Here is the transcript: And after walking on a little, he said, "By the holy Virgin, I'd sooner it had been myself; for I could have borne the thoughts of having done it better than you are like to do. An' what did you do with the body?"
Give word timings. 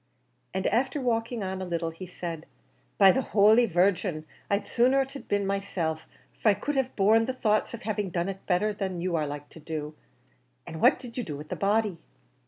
And 0.51 0.65
after 0.65 0.99
walking 0.99 1.43
on 1.43 1.61
a 1.61 1.65
little, 1.65 1.91
he 1.91 2.07
said, 2.07 2.47
"By 2.97 3.11
the 3.11 3.21
holy 3.21 3.67
Virgin, 3.67 4.25
I'd 4.49 4.65
sooner 4.65 4.99
it 5.03 5.11
had 5.11 5.27
been 5.27 5.45
myself; 5.45 6.07
for 6.39 6.49
I 6.49 6.55
could 6.55 6.75
have 6.75 6.95
borne 6.95 7.25
the 7.25 7.33
thoughts 7.35 7.75
of 7.75 7.83
having 7.83 8.09
done 8.09 8.27
it 8.27 8.43
better 8.47 8.73
than 8.73 8.99
you 9.01 9.15
are 9.15 9.27
like 9.27 9.49
to 9.49 9.59
do. 9.59 9.93
An' 10.65 10.79
what 10.79 10.97
did 10.97 11.19
you 11.19 11.23
do 11.23 11.37
with 11.37 11.49
the 11.49 11.55
body?" 11.55 11.99